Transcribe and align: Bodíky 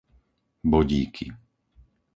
Bodíky 0.63 1.27